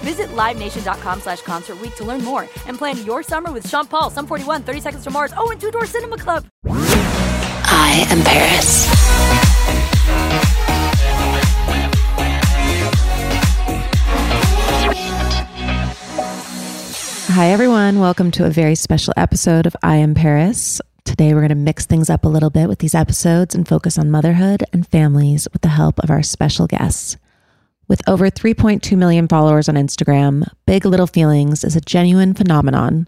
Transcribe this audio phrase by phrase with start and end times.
[0.00, 4.10] Visit LiveNation.com slash Concert Week to learn more and plan your summer with Sean Paul,
[4.10, 6.46] Sum 41, 30 Seconds to Mars, oh, and Two Door Cinema Club.
[6.64, 8.86] I am Paris.
[17.28, 17.98] Hi, everyone.
[17.98, 20.80] Welcome to a very special episode of I Am Paris.
[21.04, 23.98] Today, we're going to mix things up a little bit with these episodes and focus
[23.98, 27.18] on motherhood and families with the help of our special guests.
[27.88, 33.06] With over 3.2 million followers on Instagram, Big Little Feelings is a genuine phenomenon.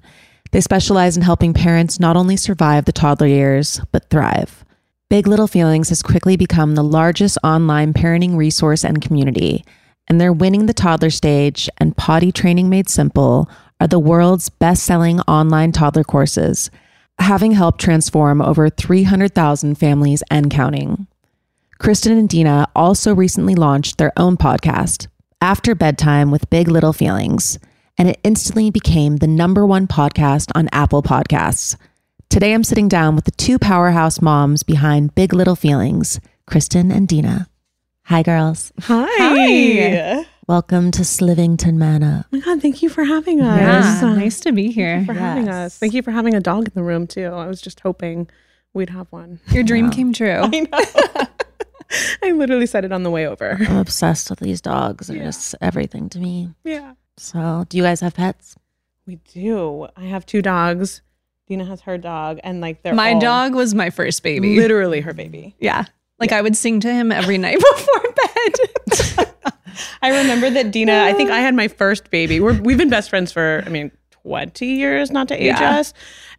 [0.53, 4.65] They specialize in helping parents not only survive the toddler years, but thrive.
[5.11, 9.65] Big Little Feelings has quickly become the largest online parenting resource and community,
[10.07, 13.51] and their Winning the Toddler Stage and Potty Training Made Simple
[13.81, 16.71] are the world's best selling online toddler courses,
[17.19, 21.09] having helped transform over 300,000 families and counting.
[21.81, 25.07] Kristin and Deena also recently launched their own podcast,
[25.41, 27.59] After Bedtime with Big Little Feelings,
[27.97, 31.77] and it instantly became the number one podcast on Apple Podcasts.
[32.29, 37.07] Today, I'm sitting down with the two powerhouse moms behind Big Little Feelings, Kristin and
[37.07, 37.49] Deena.
[38.07, 38.73] Hi, girls.
[38.83, 40.25] Hi.
[40.49, 42.25] Welcome to Slivington Manor.
[42.33, 43.61] Oh my God, thank you for having us.
[44.03, 45.05] Yeah, Uh, nice to be here.
[45.07, 45.79] for having us.
[45.79, 47.27] Thank you for having a dog in the room too.
[47.27, 48.29] I was just hoping
[48.75, 49.41] we'd have one.
[49.53, 50.41] Your dream came true.
[50.43, 51.27] I know.
[52.23, 53.57] I literally said it on the way over.
[53.61, 55.07] I'm obsessed with these dogs.
[55.07, 56.51] They're just everything to me.
[56.65, 56.95] Yeah.
[57.17, 58.57] So, do you guys have pets?
[59.07, 59.89] We do.
[59.97, 61.01] I have two dogs.
[61.47, 64.57] Deena has her dog, and like they're My all dog was my first baby.
[64.57, 65.57] literally her baby.
[65.59, 65.85] Yeah.
[66.21, 69.35] Like I would sing to him every night before bed.
[70.03, 71.05] I remember that Deena.
[71.05, 72.41] I think I had my first baby.
[72.41, 75.79] We're, we've been best friends for, I mean, twenty years, not to age Yeah.
[75.79, 75.95] us.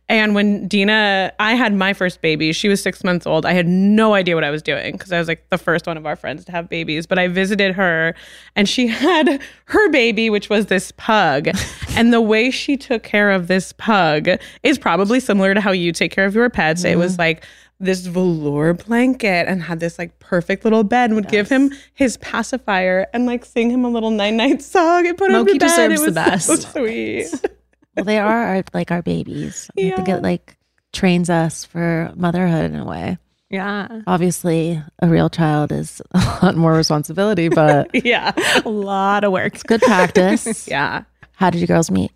[0.10, 2.52] And when Deena, I had my first baby.
[2.52, 3.46] She was six months old.
[3.46, 5.98] I had no idea what I was doing because I was like the first one
[5.98, 7.06] of our friends to have babies.
[7.06, 8.16] But I visited her,
[8.56, 11.50] and she had her baby, which was this pug.
[11.96, 14.30] and the way she took care of this pug
[14.64, 16.84] is probably similar to how you take care of your pets.
[16.84, 17.46] It was like
[17.80, 22.18] this velour blanket and had this like perfect little bed and would give him his
[22.18, 25.60] pacifier and like sing him a little night night song and put him to bed.
[25.60, 27.28] deserves it the was so sweet.
[28.00, 29.70] Well, they are our, like our babies.
[29.78, 30.58] I think it like
[30.94, 33.18] trains us for motherhood in a way.
[33.50, 34.02] yeah.
[34.08, 38.32] Obviously, a real child is a lot more responsibility, but yeah.
[38.66, 39.54] A lot of work.
[39.56, 40.68] It's good practice.
[40.68, 41.04] Yeah.
[41.34, 42.12] How did you girls meet?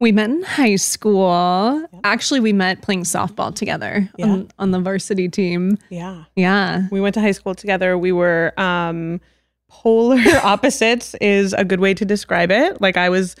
[0.00, 1.86] We met in high school.
[2.02, 5.78] Actually, we met playing softball together on, on the varsity team.
[5.88, 6.24] Yeah.
[6.36, 6.88] Yeah.
[6.90, 7.96] We went to high school together.
[7.96, 9.20] We were um
[9.68, 12.80] polar opposites is a good way to describe it.
[12.82, 13.34] Like I was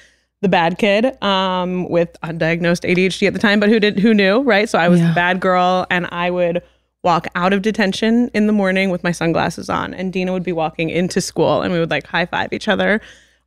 [0.44, 4.42] the bad kid um with undiagnosed ADHD at the time, but who did who knew,
[4.42, 4.68] right?
[4.68, 5.08] So I was Yeah.
[5.08, 6.62] the bad girl and I would
[7.02, 10.52] walk out of detention in the morning with my sunglasses on and Deena would be
[10.52, 13.00] walking into school and we would like high five each other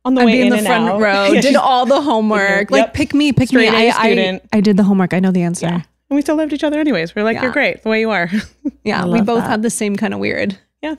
[0.04, 1.00] on the I'd way be in the and front out.
[1.00, 2.70] row, did all the homework.
[2.70, 2.94] Like, Yep.
[2.94, 3.76] pick me, pick Straight me.
[3.88, 4.42] A I, I, student.
[4.52, 5.12] I did the homework.
[5.12, 5.66] I know the answer.
[5.66, 5.74] Yeah.
[6.10, 7.14] And we still loved each other anyways.
[7.16, 7.42] We're like, Yeah.
[7.44, 8.30] you're great the way you are.
[8.84, 9.50] Yeah, we both that.
[9.50, 10.56] had the same kind of weird.
[10.82, 10.94] yeah.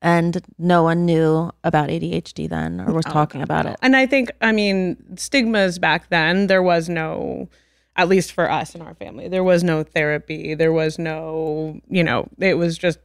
[0.00, 3.76] And no one knew about ADHD then or was oh, talking about it.
[3.82, 7.48] And I think, I mean, stigmas back then, there was no,
[7.96, 10.54] at least for us in our family, there was no therapy.
[10.54, 13.00] There was no, you know, it was just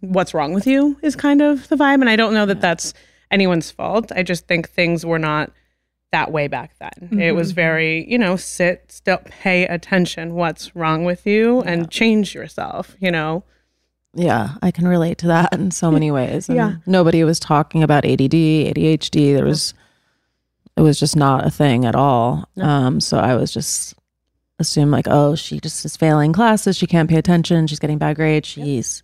[0.00, 2.00] what's wrong with you is kind of the vibe.
[2.00, 2.94] And I don't know that that's
[3.30, 4.10] anyone's fault.
[4.14, 5.52] I just think things were not
[6.12, 7.20] that way back then.
[7.20, 7.56] It was mm-hmm.
[7.56, 13.10] very, you know, sit still, pay attention what's wrong with you and change yourself, you
[13.10, 13.44] know.
[14.18, 16.48] Yeah, I can relate to that in so many ways.
[16.48, 16.74] And Yeah.
[16.86, 19.34] Nobody was talking about ADD, ADHD.
[19.34, 19.74] There was,
[20.76, 22.48] it was just not a thing at all.
[22.60, 23.94] Um, so I was just
[24.58, 26.78] assumed like, oh, she just is failing classes.
[26.78, 27.66] She can't pay attention.
[27.66, 28.48] She's getting bad grades.
[28.48, 29.02] She's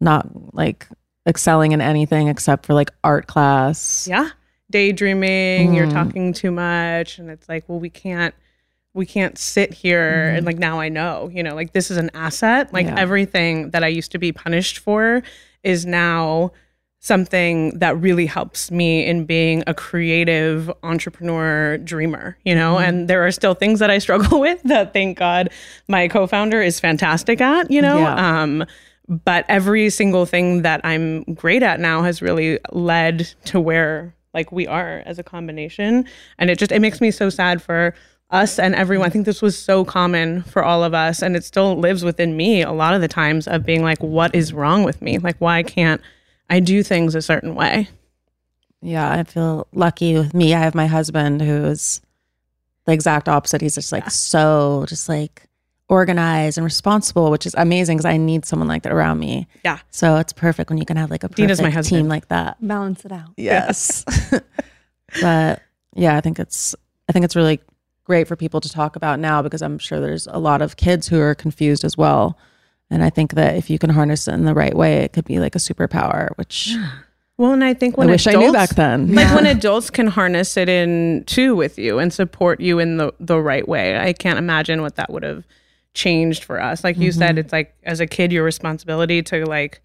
[0.00, 0.88] not like
[1.26, 4.08] excelling in anything except for like art class.
[4.10, 4.30] Yeah.
[4.70, 5.92] Daydreaming, you're Mm.
[5.92, 8.34] talking too much and it's like, well, we can't
[8.98, 12.10] we can't sit here and like now I know, you know, like this is an
[12.14, 12.72] asset.
[12.72, 12.96] Like Yeah.
[12.98, 15.22] everything that I used to be punished for
[15.62, 16.50] is now
[17.00, 23.24] something that really helps me in being a creative entrepreneur dreamer, you know, and there
[23.24, 25.50] are still things that I struggle with that thank God
[25.86, 27.98] my co-founder is fantastic at, you know.
[27.98, 28.42] Yeah.
[28.42, 28.64] Um
[29.08, 34.52] but every single thing that I'm great at now has really led to where like
[34.52, 36.04] we are as a combination
[36.38, 37.94] and it just it makes me so sad for
[38.30, 39.06] us and everyone.
[39.06, 42.36] I think this was so common for all of us and it still lives within
[42.36, 45.18] me a lot of the times of being like what is wrong with me?
[45.18, 46.00] Like why can't
[46.50, 47.88] I do things a certain way?
[48.80, 50.54] Yeah, I feel lucky with me.
[50.54, 52.00] I have my husband who is
[52.84, 53.60] the exact opposite.
[53.60, 55.48] He's just like so just like
[55.88, 59.48] organized and responsible, which is amazing because I need someone like that around me.
[59.64, 59.78] Yeah.
[59.90, 62.56] So it's perfect when you can have like a perfect my team like that.
[62.60, 63.30] Balance it out.
[63.36, 64.04] Yes.
[65.22, 65.62] but
[65.94, 66.76] yeah, I think it's
[67.08, 67.60] I think it's really
[68.08, 71.06] great for people to talk about now because I'm sure there's a lot of kids
[71.06, 72.36] who are confused as well.
[72.90, 75.26] And I think that if you can harness it in the right way, it could
[75.26, 76.74] be like a superpower, which
[77.36, 79.14] Well, and I think I when wish I adults, knew back then.
[79.14, 83.12] like when adults can harness it in too with you and support you in the
[83.20, 83.96] the right way.
[83.98, 85.44] I can't imagine what that would have
[85.94, 86.82] changed for us.
[86.82, 87.18] Like you Mm-hmm.
[87.18, 89.82] said, it's like as a kid, your responsibility to like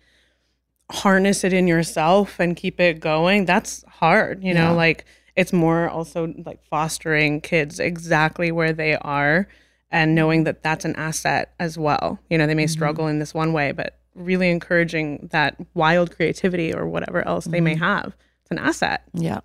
[0.90, 3.46] harness it in yourself and keep it going.
[3.46, 4.72] That's hard, you know.
[4.72, 4.84] Yeah.
[4.86, 5.06] Like
[5.36, 9.48] it's more also like fostering kids exactly where they are
[9.92, 12.20] and knowing that that's an asset as well.
[12.30, 12.72] You know, they may mm-hmm.
[12.72, 17.62] struggle in this one way, but really encouraging that wild creativity or whatever else they
[17.62, 17.84] may mm-hmm.
[17.84, 18.16] have.
[18.42, 19.04] It's an asset.
[19.14, 19.42] Yeah.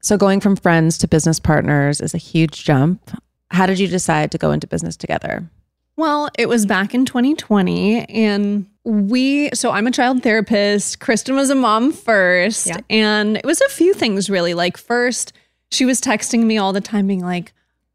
[0.00, 3.10] So going from friends to business partners is a huge jump.
[3.50, 5.48] How did you decide to go into business together?
[5.96, 10.98] Well, it was back in 2020 and we so I'm a child therapist.
[11.00, 12.78] Kristin was a mom first Yeah.
[12.90, 14.54] and it was a few things really.
[14.54, 15.32] Like first,
[15.70, 17.52] she was texting me all the time being like,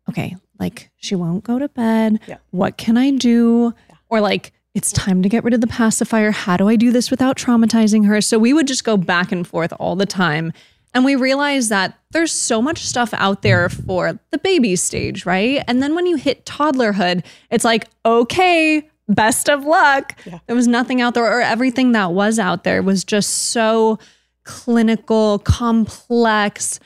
[0.09, 2.19] "Okay, like she won't go to bed.
[2.27, 2.37] Yeah.
[2.51, 3.73] What can I do?"
[4.09, 6.31] Or like it's time to get rid of the pacifier.
[6.31, 8.21] How do I do this without traumatizing her?
[8.21, 10.53] So we would just go back and forth all the time.
[10.93, 15.63] And we realized that there's so much stuff out there for the baby stage, right?
[15.67, 20.15] And then when you hit toddlerhood, it's like, okay, best of luck.
[20.47, 23.99] There was nothing out there, or everything that was out there was just so
[24.43, 26.79] clinical, complex.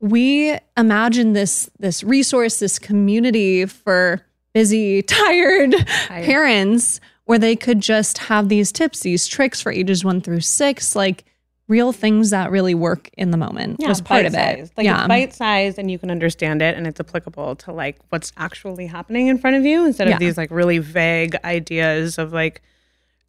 [0.00, 5.74] We imagined this this resource, this community for busy, tired
[6.08, 10.96] parents where they could just have these tips, these tricks for ages one through six,
[10.96, 11.24] like
[11.68, 14.70] real things that really work in the moment yeah, was part of it.
[14.76, 15.00] Like yeah.
[15.00, 18.86] it's bite sized and you can understand it and it's applicable to like what's actually
[18.86, 20.14] happening in front of you instead Yeah.
[20.14, 22.62] of these like really vague ideas of like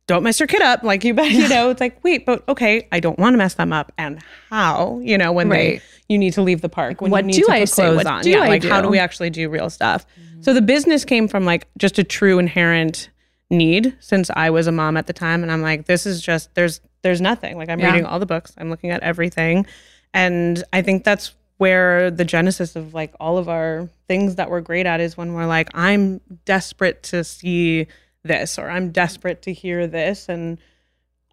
[0.07, 0.81] don't mess your kid up.
[0.83, 3.53] Like you bet, you know, it's like, wait, but okay, I don't want to mess
[3.55, 3.91] them up.
[3.97, 4.19] And
[4.49, 5.81] how, you know, when Right.
[6.07, 7.69] they, you need to leave the park, when What you need do to I put
[7.69, 7.83] say?
[7.83, 8.21] clothes What on.
[8.23, 8.39] do yeah.
[8.43, 8.91] I like how do do?
[8.91, 10.05] we actually do real stuff?
[10.41, 13.09] So the business came from like just a true inherent
[13.51, 15.43] need since I was a mom at the time.
[15.43, 17.57] And I'm like, this is just, there's, there's nothing.
[17.57, 17.87] Like I'm Yeah.
[17.87, 19.65] reading all the books, I'm looking at everything.
[20.13, 24.61] And I think that's where the genesis of like all of our things that we're
[24.61, 27.87] great at is when we're like, I'm desperate to see
[28.23, 30.27] this or I'm desperate to hear this.
[30.29, 30.57] And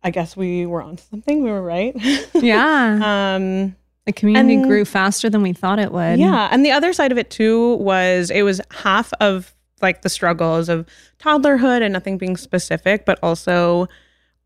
[0.02, 1.42] I guess we were on something.
[1.42, 1.94] We were right.
[2.34, 3.34] yeah.
[3.36, 6.18] um, the community and- grew faster than we thought it would.
[6.18, 6.48] yeah.
[6.50, 10.68] And the other side of it too was it was half of like the struggles
[10.68, 10.86] of
[11.20, 13.88] toddlerhood and nothing being specific, but also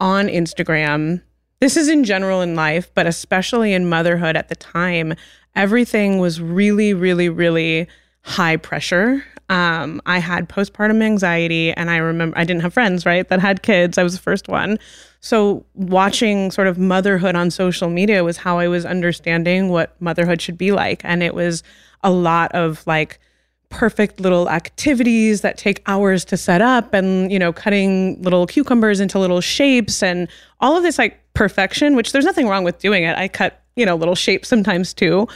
[0.01, 1.23] on Instagram.
[1.61, 5.15] This is in general in life, but especially in motherhood at the time,
[5.55, 7.87] everything was really, really, really
[8.23, 9.23] high pressure.
[9.51, 13.63] Um, I had postpartum anxiety, and I remember I didn't have friends, right, that had
[13.63, 13.99] kids.
[13.99, 14.79] I was the first one.
[15.21, 20.41] So, watching sort of motherhood on social media was how I was understanding what motherhood
[20.41, 21.03] should be like.
[21.05, 21.63] And it was
[22.03, 23.19] a lot of like,
[23.71, 29.01] perfect little activities that take hours to set up and you know cutting little cucumbers
[29.01, 30.29] into little shapes and
[30.61, 33.17] all of this like perfection which there's nothing wrong with doing it.
[33.17, 35.27] I cut you know little shapes sometimes too.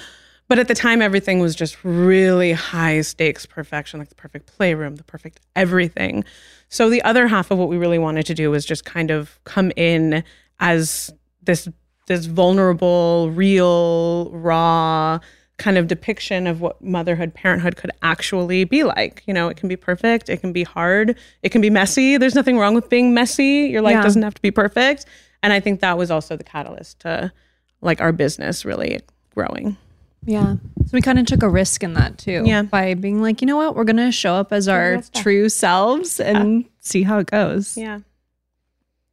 [0.47, 4.97] But at the time everything was just really high stakes perfection like the perfect playroom
[4.97, 6.25] the perfect everything.
[6.69, 9.39] So the other half of what we really wanted to do was just kind of
[9.45, 10.25] come in
[10.61, 11.13] as
[11.43, 11.69] this
[12.07, 15.21] this vulnerable real raw
[15.57, 19.23] kind of depiction of what motherhood, parenthood could actually be like.
[19.27, 22.17] You know, it can be perfect, it can be hard, it can be messy.
[22.17, 23.69] There's nothing wrong with being messy.
[23.71, 24.03] Your life Yeah.
[24.03, 25.07] doesn't have to be perfect.
[25.43, 27.33] And I think that was also the catalyst to
[27.81, 29.01] like our business really
[29.35, 29.77] growing.
[30.25, 30.55] Yeah.
[30.87, 32.43] So we kind of took a risk in that too.
[32.47, 32.63] Yeah.
[32.63, 36.65] By being like, you know what, we're gonna show up as our true selves and
[36.81, 37.77] see how it goes.
[37.77, 38.01] Yeah.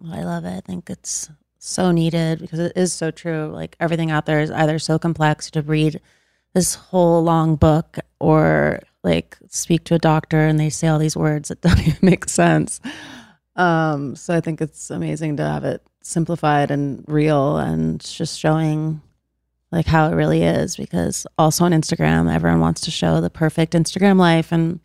[0.10, 0.56] I love it.
[0.58, 1.30] I think it's
[1.60, 3.52] so needed because it is so true.
[3.54, 6.00] Like everything out there is either so complex to read
[6.54, 11.18] this whole long book or like speak to a doctor and they say all these
[11.18, 12.80] words that don't even make sense.
[13.56, 19.02] Um, so I think it's amazing to have it simplified and real and just showing
[19.72, 23.74] like how it really is because also on Instagram everyone wants to show the perfect
[23.74, 24.80] Instagram life and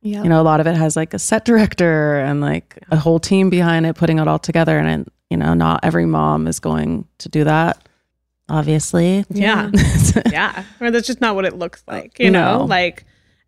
[0.00, 0.22] Yeah.
[0.22, 3.20] you know a lot of it has like a set director and like a whole
[3.20, 6.60] team behind it putting it all together and it, you know not every mom is
[6.60, 7.86] going to do that
[8.48, 9.70] obviously Yeah.
[10.30, 10.64] yeah.
[10.80, 12.64] Or that's just not what it looks like, you know?
[12.68, 13.04] Like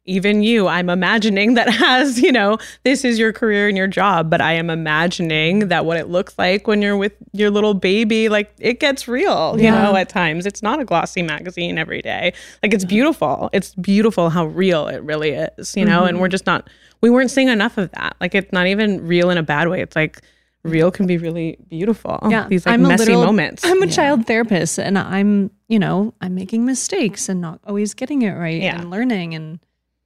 [0.08, 4.30] even you, I'm imagining that has, you know, this is your career and your job,
[4.30, 8.28] but I am imagining that what it looks like when you're with your little baby,
[8.28, 9.82] like it gets real, you Yeah.
[9.82, 10.46] know, at times.
[10.46, 12.32] It's not a glossy magazine every day.
[12.62, 13.50] Like it's beautiful.
[13.52, 16.20] It's beautiful how real it really is, you know, and mm-hmm.
[16.22, 18.16] we're just not, we weren't seeing enough of that.
[18.20, 19.80] Like it's not even real in a bad way.
[19.82, 20.20] It's like,
[20.70, 22.18] Real can be really beautiful.
[22.28, 22.46] Yeah.
[22.48, 23.64] These like I'm a messy literal- moments.
[23.64, 28.22] I'm a child therapist and I'm, you know, I'm making mistakes and not always getting
[28.22, 28.80] it right Yeah.
[28.80, 29.58] and learning and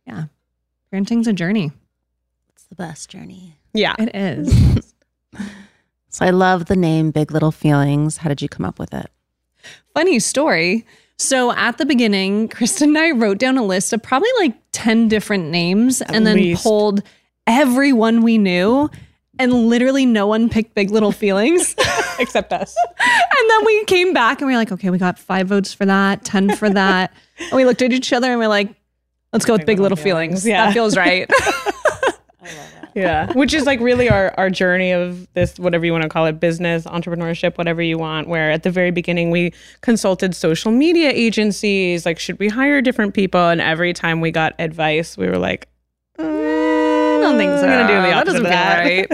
[0.06, 0.24] yeah.
[0.92, 1.70] Parenting's a journey.
[2.52, 3.94] it's the best journey yeah.
[3.98, 4.92] It is.
[6.08, 9.06] so i love the name big little feelings how did you come up with it
[9.94, 10.86] Funny story.
[11.18, 15.08] So at the beginning, Kristin and I wrote down a list of probably like 10
[15.08, 16.62] different names and then least.
[16.62, 17.02] pulled
[17.46, 18.88] everyone we knew.
[19.40, 21.74] And literally no one picked Big Little Feelings.
[22.18, 22.76] Except us.
[23.00, 25.86] and then we came back and we were like, okay, we got five votes for
[25.86, 27.12] that, 10 for that.
[27.38, 28.68] and we looked at each other and we're like,
[29.32, 30.46] let's go with Big, Little, Feelings.
[30.46, 30.66] Yeah.
[30.66, 31.30] That feels right.
[32.94, 36.26] yeah which is like really our our journey of this whatever you want to call
[36.26, 41.10] it business entrepreneurship whatever you want where at the very beginning we consulted social media
[41.10, 45.38] agencies like should we hire different people and every time we got advice we were
[45.38, 45.68] like
[46.18, 46.59] i
[47.30, 47.66] don't think so.
[47.66, 48.86] I'm gonna do the That opposite doesn't of that.
[48.86, 49.06] feel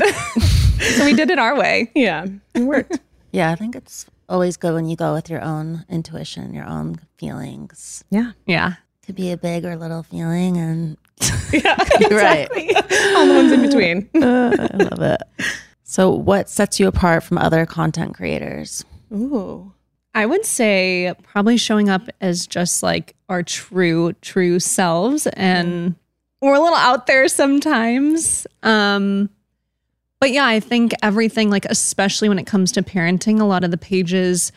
[0.82, 0.82] right.
[0.96, 1.90] so we did it our way.
[1.94, 2.26] yeah.
[2.54, 2.98] It worked.
[3.32, 6.96] Yeah i think it's always good when you go with your own intuition your own
[7.18, 8.02] feelings.
[8.10, 8.32] Yeah.
[8.46, 8.74] Yeah.
[9.04, 10.96] could be a big or little feeling and
[11.52, 11.76] yeah
[12.10, 12.48] right.
[13.16, 14.08] all the ones in between.
[14.14, 15.22] Uh, I love it.
[15.82, 18.84] So what sets you apart from other content creators?
[19.12, 19.72] Ooh.
[20.14, 25.26] I would say probably showing up as just like our true, true selves.
[25.28, 25.94] And
[26.40, 28.46] we're a little out there sometimes.
[28.62, 29.30] Um,
[30.20, 33.70] but yeah, I think everything, like, especially when it comes to parenting, a lot of
[33.70, 34.52] the pages,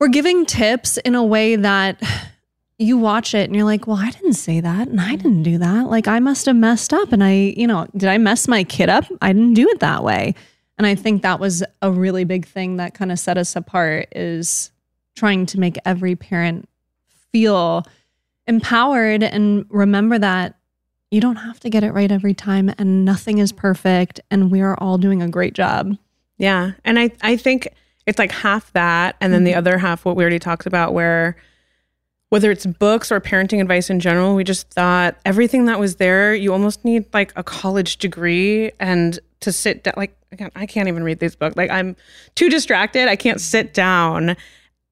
[0.00, 2.02] we're giving tips in a way that
[2.78, 5.58] you watch it and you're like, well, I didn't say that and I didn't do
[5.58, 5.88] that.
[5.88, 7.12] Like, I must have messed up.
[7.12, 9.04] And I, you know, did I mess my kid up?
[9.22, 10.34] I didn't do it that way.
[10.76, 14.08] And I think that was a really big thing that kind of set us apart
[14.12, 14.72] is
[15.14, 16.68] trying to make every parent
[17.30, 17.86] feel
[18.48, 20.56] empowered and remember that
[21.14, 24.60] you don't have to get it right every time and nothing is perfect and we
[24.60, 25.96] are all doing a great job.
[26.38, 26.72] Yeah.
[26.84, 27.68] And I, I think
[28.04, 29.14] it's like half that.
[29.20, 29.58] And then the mm-hmm.
[29.58, 31.36] other half, what we already talked about, where
[32.30, 36.34] whether it's books or parenting advice in general, we just thought everything that was there,
[36.34, 39.94] you almost need like a college degree and to sit down.
[39.96, 41.54] Like, again, I can't even read these books.
[41.54, 41.94] Like, I'm
[42.34, 43.06] too distracted.
[43.06, 44.36] I can't sit down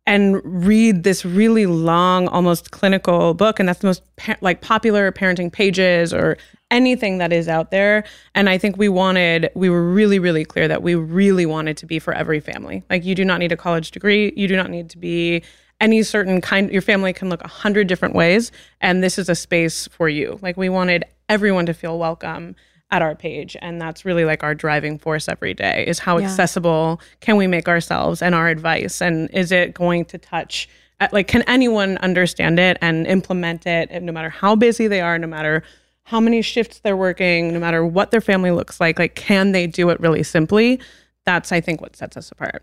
[0.07, 3.61] and read this really long, almost clinical book.
[3.61, 4.03] And that's the most
[4.41, 6.37] like popular parenting pages or
[6.71, 8.05] anything that is out there.
[8.35, 11.87] And I think we wanted, we were really, really clear that we really wanted to
[11.87, 12.83] be for every family.
[12.91, 14.33] Like you do not need a college degree.
[14.37, 15.45] You do not need to be
[15.81, 16.71] any certain kind.
[16.71, 18.51] Your family can look a hundred different ways.
[18.81, 20.39] And this is a space for you.
[20.43, 22.57] Like we wanted everyone to feel welcome
[22.93, 27.01] at our page and that's really like our driving force every day is how accessible
[27.21, 30.69] can we make ourselves and our advice and is it going to touch
[31.01, 35.01] uh, like can anyone understand it and implement it and no matter how busy they
[35.01, 35.65] are no matter
[36.05, 39.67] how many shifts they're working no matter what their family looks like like can they
[39.67, 40.79] do it really simply
[41.25, 42.63] that's i think what sets us apart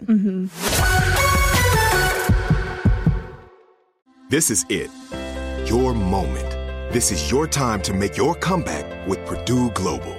[4.30, 4.92] This is it.
[5.68, 6.52] Your moment.
[6.94, 10.19] This is your time to make your comeback with Purdue Global.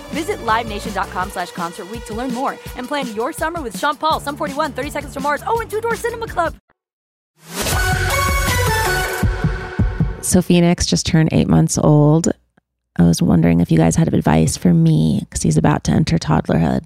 [0.11, 4.19] Visit LiveNation.com slash Concert Week to learn more and plan your summer with Sean Paul,
[4.19, 6.55] Sum 41, 30 Seconds to Mars, oh, and Two Door Cinema Club.
[10.21, 12.31] So Phoenix just turned eight months old.
[12.97, 16.17] I was wondering if you guys had advice for me because he's about to enter
[16.17, 16.85] toddlerhood.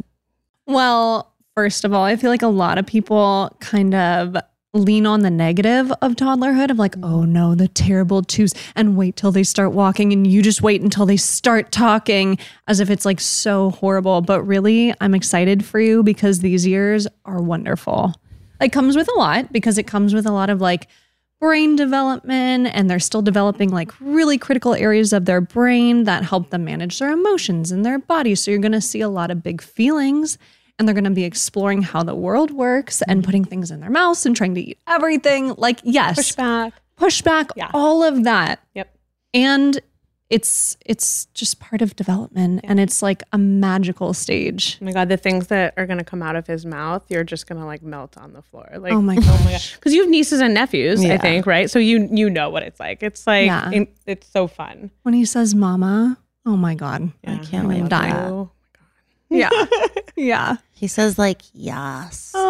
[0.68, 4.38] Well, first of all, I feel like a lot of people kind of
[4.76, 9.16] lean on the negative of toddlerhood of like, oh no, the terrible twos, and wait
[9.16, 13.06] till they start walking, and you just wait until they start talking as if it's
[13.06, 14.22] like so horrible.
[14.22, 18.14] But really, I'm excited for you because these years are wonderful.
[18.62, 20.88] It comes with a lot because it comes with a lot of like
[21.40, 26.50] brain development and they're still developing like really critical areas of their brain that help
[26.50, 28.36] them manage their emotions and their body.
[28.36, 30.38] So you're going to see a lot of big feelings
[30.78, 33.26] and they're going to be exploring how the world works and mm-hmm.
[33.26, 35.54] putting things in their mouths and trying to eat everything.
[35.58, 36.74] Like, yes, Pushback.
[36.98, 37.72] pushback, Yeah.
[37.74, 38.60] all of that.
[38.74, 38.96] Yep.
[39.34, 39.82] And
[40.30, 44.78] it's it's just part of development and it's like a magical stage.
[44.82, 47.46] Oh my god, the things that are gonna come out of his mouth, you're just
[47.46, 48.68] gonna like melt on the floor.
[48.76, 51.70] Like Oh my oh my god, because you have nieces and nephews, I think, right?
[51.70, 53.04] So you you know what it's like.
[53.04, 53.70] It's like Yeah.
[53.70, 54.90] in- it's so fun.
[55.04, 57.12] When he says mama, oh my god.
[57.24, 58.30] Yeah, can't wait love for that.
[58.30, 58.52] you.
[59.30, 59.50] Yeah.
[60.16, 60.58] yeah.
[60.78, 62.32] He says like yes.
[62.36, 62.42] of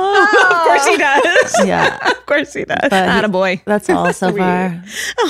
[0.65, 1.55] course he does.
[1.65, 1.97] Yeah.
[2.09, 2.89] of course he does.
[2.89, 3.61] But he- boy.
[3.65, 4.81] that's all so far.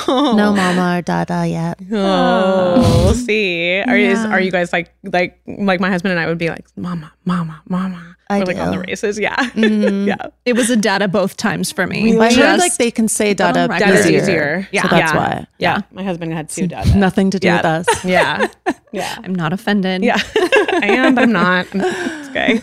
[0.07, 1.77] No mama or dada yet.
[1.91, 3.81] Oh, we'll see.
[3.81, 4.31] Are is Yeah.
[4.31, 7.61] are you guys like like like my husband and I would be like, Mama, Mama,
[7.67, 8.15] Mama.
[8.27, 9.35] I We're like on the races, yeah.
[9.53, 10.07] Mhm.
[10.07, 10.27] yeah.
[10.45, 12.17] It was a data both times for me.
[12.17, 13.85] I heard like they can say put on dada record.
[13.85, 14.67] Dada's easier.
[14.71, 15.17] Yeah, So that's Yeah.
[15.17, 15.47] why.
[15.59, 15.81] Yeah.
[15.91, 16.95] My husband had two dads.
[16.95, 17.57] Nothing to do Yeah.
[17.57, 18.05] with us.
[18.05, 18.47] Yeah.
[18.91, 19.15] Yeah.
[19.23, 20.01] I'm not offended.
[20.03, 20.17] Yeah.
[20.37, 21.67] I am, but I'm not.
[21.71, 22.61] It's okay.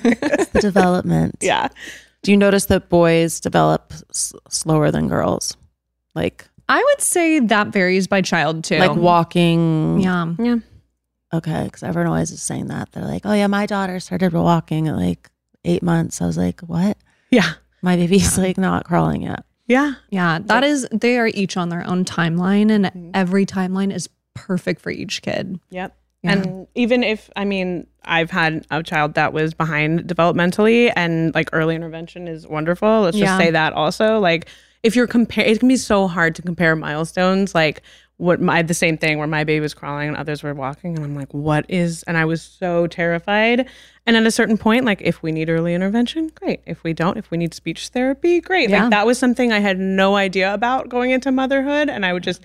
[0.52, 1.36] The development.
[1.40, 1.68] yeah.
[2.22, 5.56] Do you notice that boys develop s- slower than girls?
[6.14, 8.78] Like I would say that varies by child too.
[8.78, 10.00] like walking.
[10.00, 10.34] Yeah.
[10.38, 10.56] Yeah.
[11.34, 12.92] Okay, because everyone always is saying that.
[12.92, 15.30] They're like, "Oh yeah, my daughter started walking at like
[15.64, 16.96] eight months." I was like, "What?
[17.30, 17.52] Yeah.
[17.80, 19.94] My baby's like not crawling yet." Yeah.
[20.10, 20.38] Yeah.
[20.44, 23.10] That is they are each on their own timeline and Mm-hmm.
[23.14, 25.58] every timeline is perfect for each kid.
[25.70, 25.96] Yep.
[26.22, 26.32] Yeah.
[26.32, 31.50] And even if I mean I've had a child that was behind developmentally and like
[31.52, 33.02] early intervention is wonderful.
[33.02, 33.38] Let's just Yeah.
[33.38, 34.18] say that also.
[34.18, 34.48] Like
[34.82, 37.82] if you're compare it can be so hard to compare milestones like
[38.16, 41.04] what my the same thing where my baby was crawling and others were walking and
[41.04, 43.68] I'm like what is and I was so terrified.
[44.06, 46.60] And at a certain point like if we need early intervention, great.
[46.66, 48.70] If we don't, if we need speech therapy, great.
[48.70, 48.82] Yeah.
[48.82, 52.22] Like that was something I had no idea about going into motherhood and I would
[52.22, 52.42] just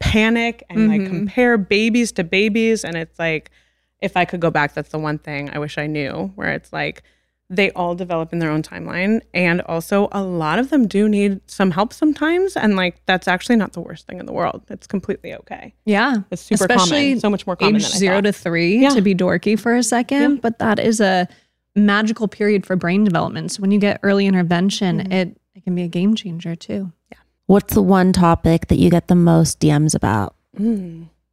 [0.00, 1.10] panic and like mm-hmm.
[1.10, 3.50] compare babies to babies and it's like
[4.00, 6.72] if i could go back that's the one thing i wish i knew where it's
[6.72, 7.02] like
[7.50, 11.40] they all develop in their own timeline and also a lot of them do need
[11.46, 14.86] some help sometimes and like that's actually not the worst thing in the world it's
[14.86, 16.16] completely okay Yeah.
[16.30, 18.24] it's super Especially common so much more common age than I zero thought.
[18.24, 18.90] to three Yeah.
[18.90, 21.26] to be dorky for a second, but that is a
[21.74, 23.52] magical period for brain development.
[23.52, 25.12] So when you get early intervention, Mm-hmm.
[25.12, 26.92] it, it can be a game changer too.
[27.10, 27.18] Yeah.
[27.46, 30.34] What's the one topic that you get the most DMs about?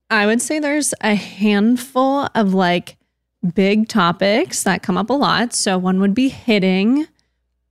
[0.09, 2.97] I would say there's a handful of like
[3.53, 5.53] big topics that come up a lot.
[5.53, 7.07] So one would be hitting,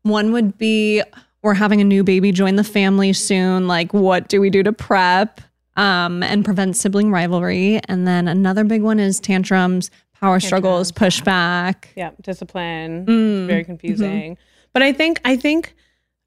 [0.03, 1.03] one would be
[1.43, 3.67] we're having a new baby join the family soon.
[3.69, 5.41] Like, what do we do to prep
[5.77, 7.81] um, and prevent sibling rivalry?
[7.87, 11.87] And then another big one is tantrums, power struggles, pushback.
[11.97, 14.39] yeah discipline Mm, very confusing
[14.73, 15.75] But I think I think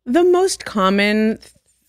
[0.05, 1.39] the most common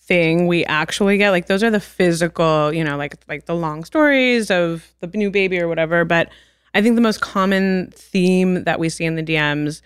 [0.09, 3.85] thing we actually get like those are the physical, you know, like like the long
[3.85, 6.31] stories of the new baby or whatever, but
[6.75, 9.83] I think the most common theme that we see in the DMs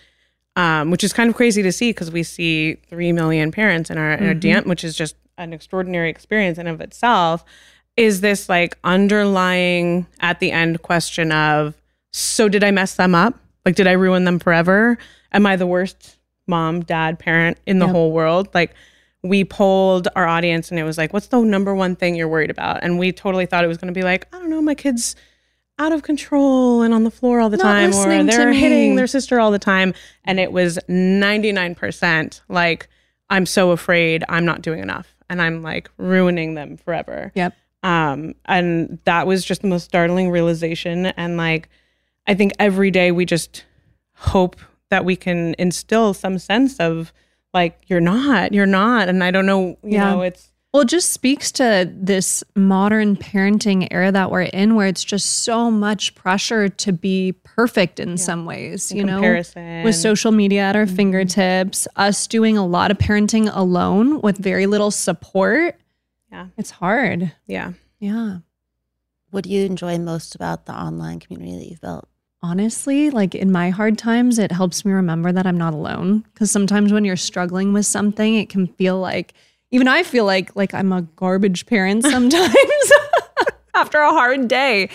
[0.55, 3.97] um, which is kind of crazy to see because we see 3 million parents in
[3.97, 7.43] our, in our DM, which is just an extraordinary experience in of itself,
[7.97, 11.73] is this like underlying at the end question of,
[12.11, 13.39] so did I mess them up?
[13.65, 14.97] Like, did I ruin them forever?
[15.31, 18.49] Am I the worst mom, dad, parent in the whole world?
[18.53, 18.75] Like,
[19.23, 22.51] we polled our audience and it was like, what's the number one thing you're worried
[22.51, 22.83] about?
[22.83, 25.15] And we totally thought it was going to be like, I don't know, my kids
[25.79, 29.07] out of control and on the floor all the Not time, or they're hitting their
[29.07, 29.93] sister all the time.
[30.25, 32.87] And it was 99% like,
[33.29, 37.31] I'm so afraid I'm not doing enough and I'm like ruining them forever.
[37.33, 37.55] Yep.
[37.81, 41.07] Um, and that was just the most startling realization.
[41.07, 41.69] And like,
[42.27, 43.65] I think every day we just
[44.15, 44.57] hope
[44.89, 47.11] that we can instill some sense of
[47.53, 49.09] like, you're not, you're not.
[49.09, 50.11] And I don't know, you Yeah.
[50.11, 54.87] know, it's, Well, it just speaks to this modern parenting era that we're in where
[54.87, 60.31] it's just so much pressure to be perfect in some ways, you know, with social
[60.31, 60.95] media at our mm-hmm.
[60.95, 65.75] fingertips, us doing a lot of parenting alone with very little support.
[66.31, 66.47] Yeah.
[66.57, 67.31] It's hard.
[67.45, 67.73] yeah.
[67.99, 68.39] Yeah.
[69.29, 72.07] What do you enjoy most about the online community that you've built?
[72.43, 76.25] Honestly, like in my hard times, it helps me remember that I'm not alone.
[76.33, 79.33] Because sometimes when you're struggling with something, it can feel like,
[79.71, 82.91] even I feel like like I'm a garbage parent sometimes
[83.75, 84.89] after a hard day.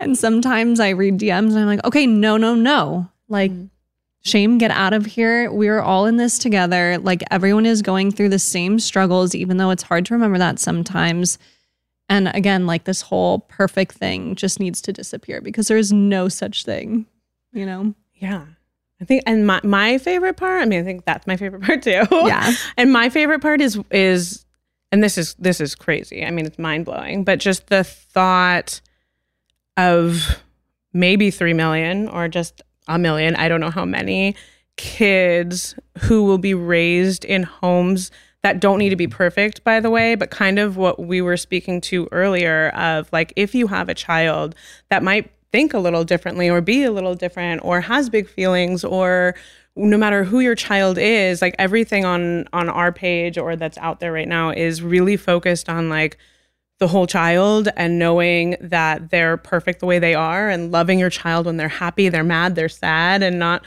[0.00, 3.08] And sometimes I read DMs and I'm like, okay, no, no, no.
[3.28, 3.70] Like, mm.
[4.24, 5.52] shame, get out of here.
[5.52, 6.98] We're all in this together.
[6.98, 10.58] Like everyone is going through the same struggles, even though it's hard to remember that
[10.58, 11.38] sometimes.
[12.08, 16.28] And again, like this whole perfect thing just needs to disappear because there is no
[16.28, 17.06] such thing,
[17.52, 17.94] you know?
[18.14, 18.46] Yeah.
[19.00, 21.82] I think and my my favorite part, I mean I think that's my favorite part
[21.82, 22.02] too.
[22.10, 22.52] Yeah.
[22.76, 24.44] and my favorite part is is
[24.90, 26.24] and this is this is crazy.
[26.24, 28.80] I mean it's mind-blowing, but just the thought
[29.76, 30.40] of
[30.92, 34.34] maybe 3 million or just a million, I don't know how many
[34.76, 38.10] kids who will be raised in homes
[38.42, 41.36] that don't need to be perfect by the way but kind of what we were
[41.36, 44.54] speaking to earlier of like if you have a child
[44.90, 48.84] that might think a little differently or be a little different or has big feelings
[48.84, 49.34] or
[49.76, 54.00] no matter who your child is like everything on on our page or that's out
[54.00, 56.18] there right now is really focused on like
[56.78, 61.10] the whole child and knowing that they're perfect the way they are and loving your
[61.10, 63.64] child when they're happy, they're mad, they're sad, and not,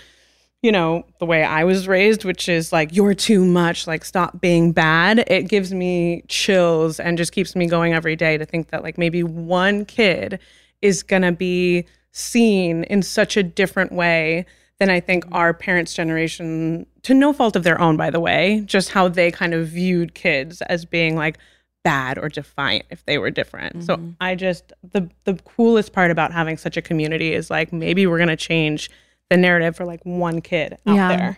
[0.61, 4.39] you know, the way I was raised, which is like, you're too much, like, stop
[4.39, 5.23] being bad.
[5.27, 8.97] It gives me chills and just keeps me going every day to think that, like,
[8.97, 10.39] maybe one kid
[10.81, 14.45] is going to be seen in such a different way
[14.79, 18.61] than I think our parents' generation, to no fault of their own, by the way,
[18.65, 21.37] just how they kind of viewed kids as being like,
[21.83, 23.83] bad or defiant if they were different.
[23.83, 24.11] So mm-hmm.
[24.21, 28.19] I just the the coolest part about having such a community is like maybe we're
[28.19, 28.91] gonna change
[29.31, 31.07] the narrative for like one kid out Yeah.
[31.15, 31.37] there.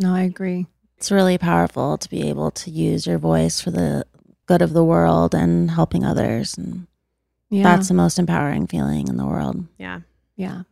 [0.00, 0.66] No, I agree.
[0.98, 4.04] It's really powerful to be able to use your voice for the
[4.46, 6.58] good of the world and helping others.
[6.58, 6.88] And
[7.48, 7.62] Yeah.
[7.62, 9.64] that's the most empowering feeling in the world.
[9.78, 10.00] Yeah.
[10.36, 10.62] yeah.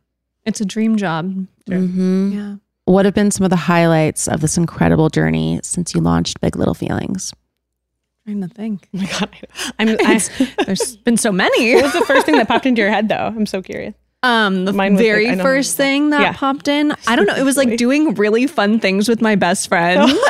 [0.45, 1.47] It's a dream job.
[1.67, 2.55] hmm Yeah.
[2.85, 6.57] What have been some of the highlights of this incredible journey since you launched Big
[6.57, 7.31] Little Feelings?
[8.25, 8.89] Trying to think.
[8.93, 9.29] Oh my god.
[9.79, 10.19] I'm I,
[10.65, 11.75] There's been so many.
[11.75, 13.15] what was the first thing that popped into your head though?
[13.35, 13.93] I'm so curious.
[14.23, 16.33] Um, the Mine was like, very I know first thing that Yeah.
[16.33, 17.35] popped in, I don't know.
[17.35, 20.11] It was like doing really fun things with my best friend.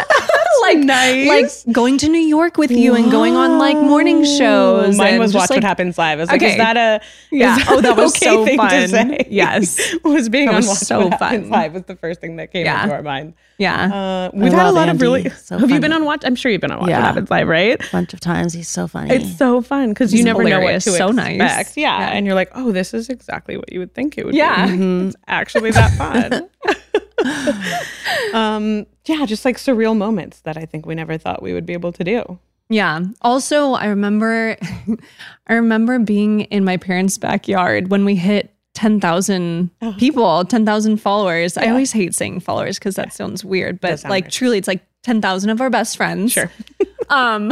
[0.62, 1.28] like nice.
[1.66, 4.98] like going to New York with you and going on like morning shows.
[4.98, 6.20] Mine was Watch like, What Happens Live.
[6.20, 6.52] I was like, Okay.
[6.52, 7.58] is that a Yeah.
[7.58, 8.88] is Oh, that was okay so thing to fun.
[8.90, 9.28] say?
[9.30, 9.96] Yes.
[10.04, 11.50] was being That on was Watch so What Happens fun.
[11.52, 12.84] Live was the first thing that came Yeah.
[12.84, 13.34] into our mind.
[13.58, 13.94] Yeah.
[13.94, 15.30] Uh, we've had a lot of really.
[15.30, 16.24] So have you been on Watch?
[16.26, 16.98] I'm sure you've been on Watch Yeah.
[17.00, 17.80] What Happens Live, right?
[17.80, 18.54] A bunch of times.
[18.54, 19.14] He's so funny.
[19.14, 20.86] It's so fun because you never hilarious.
[20.88, 21.38] know what to So expect.
[21.38, 21.78] nice.
[21.78, 22.00] Yeah.
[22.00, 22.10] Yeah.
[22.10, 24.66] and you're like, oh, this is exactly what you would think it would Yeah.
[24.68, 24.72] be.
[25.08, 26.50] It's actually that fun.
[28.34, 31.73] um, yeah, just like surreal moments that I think we never thought we would be
[31.73, 32.39] able to do.
[32.69, 33.01] Yeah.
[33.21, 34.55] Also, I remember
[35.47, 39.93] I remember being in my parents' backyard when we hit 10,000 Oh.
[39.99, 41.57] people, 10,000 followers.
[41.57, 44.31] I always hate saying followers cuz that sounds weird, but sound like weird.
[44.31, 46.31] truly it's like 10,000 of our best friends.
[46.31, 46.51] Sure.
[47.10, 47.51] Um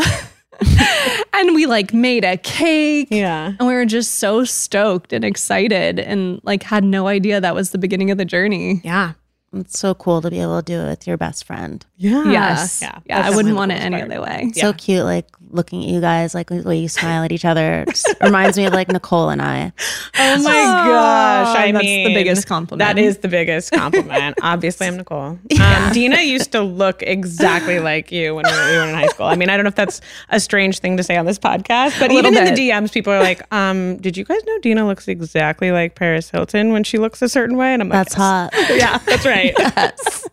[1.33, 3.09] and we like made a cake.
[3.11, 3.53] Yeah.
[3.59, 7.71] And we were just so stoked and excited and like had no idea that was
[7.71, 8.79] the beginning of the journey.
[8.85, 9.13] Yeah.
[9.53, 11.85] It's so cool to be able to do it with your best friend.
[11.97, 12.31] Yeah.
[12.31, 12.81] Yes.
[12.81, 12.99] Yeah.
[13.05, 13.25] Yeah.
[13.25, 14.51] I wouldn't the want it coolest any other way.
[14.55, 17.85] So cute, like looking at you guys, like the way you smile at each other.
[17.87, 19.71] Just reminds me of like Nicole and I.
[20.17, 21.57] Oh my gosh.
[21.57, 22.79] I that's the biggest compliment.
[22.87, 24.37] That is the biggest compliment.
[24.43, 25.39] Obviously, I'm Nicole.
[25.61, 29.25] Um, Deena used to look exactly like you when we were, in high school.
[29.25, 31.99] I mean, I don't know if that's a strange thing to say on this podcast,
[31.99, 34.59] but A little even in the DMs, people are like, um, did you guys know
[34.59, 37.73] Deena looks exactly like Paris Hilton when she looks a certain way?
[37.73, 38.49] And I'm like, That's hot.
[38.69, 39.53] Yeah, that's right.
[39.57, 40.27] Yes.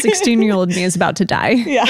[0.00, 1.50] 16 year old me is about to die.
[1.50, 1.84] Yeah.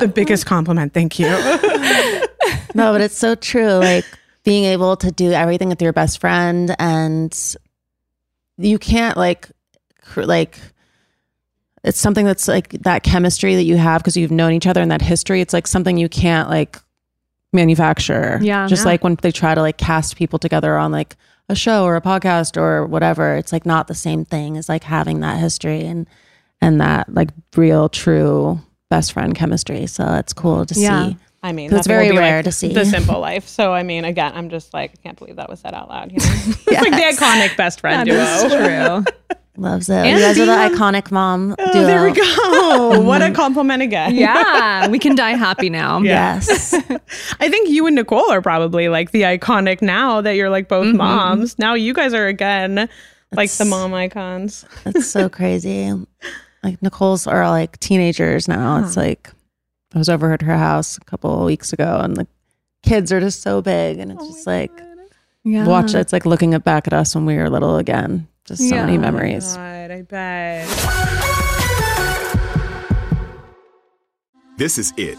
[0.00, 0.92] the biggest compliment.
[0.94, 1.28] Thank you.
[2.74, 3.72] No, but it's so true.
[3.72, 4.04] Like
[4.44, 7.34] being able to do everything with your best friend, and
[8.58, 9.48] you can't like,
[10.02, 10.58] cr- like,
[11.82, 14.90] it's something that's like that chemistry that you have because you've known each other and
[14.90, 15.40] that history.
[15.40, 16.78] It's like something you can't like
[17.52, 18.38] manufacture.
[18.42, 18.66] Yeah.
[18.68, 18.92] Just Yeah.
[18.92, 21.16] like when they try to like cast people together on like
[21.48, 24.84] a show or a podcast or whatever, it's like not the same thing as like
[24.84, 26.06] having that history and
[26.60, 29.86] and that like real true best friend chemistry.
[29.86, 31.08] So it's cool to Yeah.
[31.08, 31.16] see.
[31.42, 32.74] I mean, It's very rare like to see.
[32.74, 33.46] the simple life.
[33.46, 36.10] So, I mean, again, I'm just like, I can't believe that was said out loud.
[36.10, 36.26] You know?
[36.26, 39.04] It's like the iconic best friend That is duo.
[39.04, 39.36] true.
[39.56, 39.94] Loves it.
[39.94, 41.82] And you guys are the being iconic mom oh, duo.
[41.82, 43.00] Oh, there we go.
[43.02, 44.14] what a compliment again.
[44.14, 44.88] Yeah.
[44.88, 46.00] We can die happy now.
[46.00, 46.74] Yes.
[47.40, 50.86] I think you and Nicole are probably like the iconic now that you're like both
[50.86, 50.98] mm-hmm.
[50.98, 51.58] moms.
[51.58, 52.88] Now you guys are again
[53.32, 54.64] like the mom icons.
[54.84, 55.92] that's so crazy.
[56.62, 58.84] Like Nicole's are like teenagers now.
[58.84, 59.30] It's like
[59.94, 62.26] I was over at her house a couple of weeks ago and the
[62.82, 64.70] kids are just so big and it's oh just like
[65.44, 65.66] Yeah.
[65.66, 65.94] watch.
[65.94, 68.26] It's like looking at back at us when we were little again.
[68.44, 68.98] Just so many Yeah.
[68.98, 69.52] memories.
[69.52, 70.68] Oh God, I bet.
[74.56, 75.18] This is it.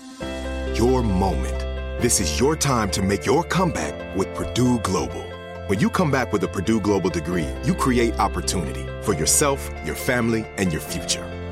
[0.77, 1.57] Your moment.
[2.01, 5.23] This is your time to make your comeback with Purdue Global.
[5.67, 9.95] When you come back with a Purdue Global degree, you create opportunity for yourself, your
[9.95, 11.25] family, and your future.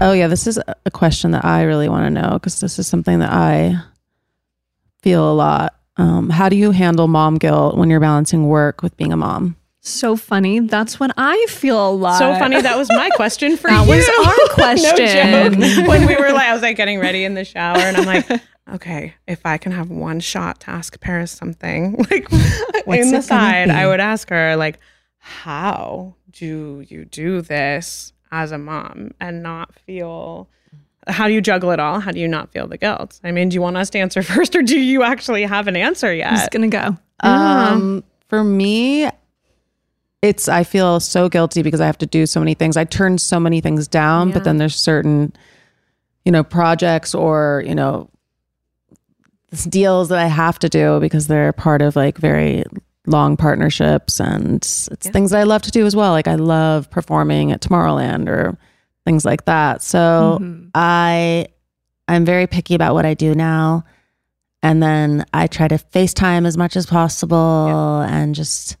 [0.00, 2.86] Oh yeah, this is a question that I really want to know because this is
[2.86, 3.74] something that I
[5.02, 5.74] feel a lot.
[5.96, 9.56] Um, how do you handle mom guilt when you're balancing work with being a mom?
[9.80, 10.60] So funny.
[10.60, 12.18] That's what I feel a lot.
[12.18, 12.60] So funny.
[12.60, 13.94] That was my question for That you.
[13.94, 15.58] That was our question.
[15.58, 15.88] no joke.
[15.88, 18.40] When we were like, I was like getting ready in the shower, and I'm like,
[18.74, 22.30] okay, if I can have one shot to ask Paris something, like
[22.84, 23.70] What's in the side.
[23.70, 24.78] I would ask her like,
[25.18, 30.48] how do you do this as a mom and not feel?
[31.06, 32.00] How do you juggle it all?
[32.00, 33.20] How do you not feel the guilt?
[33.24, 35.76] I mean, do you want us to answer first, or do you actually have an
[35.76, 36.96] answer I'm just gonna go.
[37.20, 39.08] Um, for me,
[40.22, 42.76] it's I feel so guilty because I have to do so many things.
[42.76, 45.32] I turn so many things down, but then there's certain,
[46.24, 48.10] you know, projects or you know,
[49.68, 52.64] deals that I have to do because they're part of like very
[53.08, 56.12] long partnerships and it's things that I love to do as well.
[56.12, 58.56] Like I love performing at Tomorrowland or
[59.04, 59.82] things like that.
[59.82, 60.68] So mm-hmm.
[60.74, 61.48] I
[62.06, 63.84] I'm very picky about what I do now.
[64.62, 68.76] And then I try to FaceTime as much as possible and just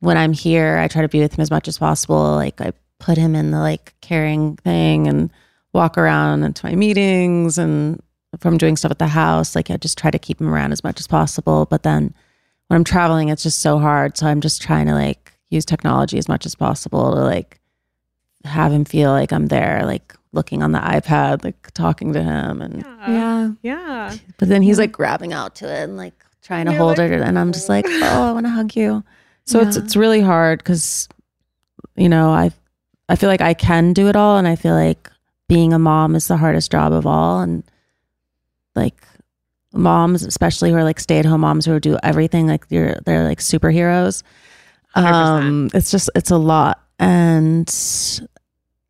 [0.00, 2.34] when I'm here, I try to be with him as much as possible.
[2.34, 5.30] Like I put him in the like caring thing and
[5.72, 8.00] walk around into my meetings and
[8.40, 10.84] from doing stuff at the house, like I just try to keep him around as
[10.84, 11.66] much as possible.
[11.66, 12.14] But then
[12.68, 14.16] when I'm traveling, it's just so hard.
[14.16, 17.60] So I'm just trying to like use technology as much as possible to like
[18.44, 22.60] have him feel like I'm there, like looking on the iPad, like talking to him.
[22.62, 23.50] And Yeah.
[23.62, 24.16] Yeah.
[24.38, 27.10] but then he's like grabbing out to it and like trying to You're hold like,
[27.10, 29.04] it, and I'm just like, oh, oh I want to hug you.
[29.44, 31.08] So it's it's really hard because,
[31.94, 32.50] you know, I
[33.08, 35.08] I feel like I can do it all, and I feel like
[35.48, 37.62] being a mom is the hardest job of all, and
[38.74, 38.96] like
[39.76, 43.24] moms, especially who are like stay at home moms who do everything, like you're they're
[43.24, 44.22] like superheroes.
[44.96, 45.04] 100%.
[45.04, 47.68] Um, it's just it's a lot, and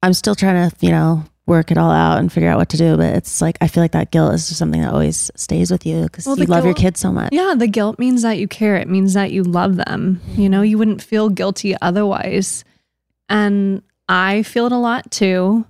[0.02, 2.76] I'm still trying to you know work it all out and figure out what to
[2.76, 2.96] do.
[2.96, 5.86] But it's like I feel like that guilt is just something that always stays with
[5.86, 7.32] you because Well, you love your kids so much.
[7.32, 8.76] Yeah, the guilt means that you care.
[8.76, 10.20] It means that you love them.
[10.36, 12.64] You know, you wouldn't feel guilty otherwise.
[13.28, 15.66] And I feel it a lot too.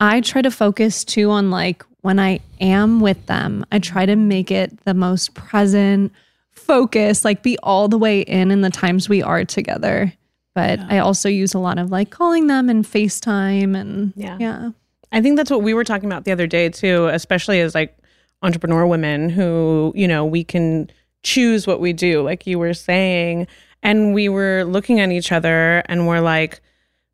[0.00, 4.16] I try to focus too on like when I am with them, I try to
[4.16, 6.12] make it the most present,
[6.50, 10.12] focus, like be all the way in in the times we are together.
[10.54, 14.36] But I also use a lot of like calling them and FaceTime and Yeah.
[14.38, 14.70] yeah.
[15.10, 17.96] I think that's what we were talking about the other day too, especially as like
[18.42, 20.90] entrepreneur women who, you know, we can
[21.22, 23.46] choose what we do, like you were saying.
[23.82, 26.60] And we were looking at each other and we're like,